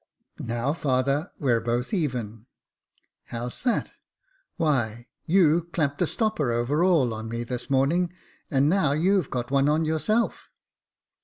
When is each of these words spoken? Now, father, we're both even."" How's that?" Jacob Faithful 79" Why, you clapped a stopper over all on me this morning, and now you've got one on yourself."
Now, 0.39 0.73
father, 0.73 1.31
we're 1.37 1.59
both 1.61 1.93
even."" 1.93 2.47
How's 3.25 3.61
that?" 3.61 3.83
Jacob 3.83 3.93
Faithful 4.57 4.65
79" 4.65 4.85
Why, 4.97 5.07
you 5.27 5.63
clapped 5.71 6.01
a 6.01 6.07
stopper 6.07 6.51
over 6.51 6.83
all 6.83 7.13
on 7.13 7.29
me 7.29 7.43
this 7.43 7.69
morning, 7.69 8.11
and 8.49 8.67
now 8.67 8.93
you've 8.93 9.29
got 9.29 9.51
one 9.51 9.69
on 9.69 9.85
yourself." 9.85 10.49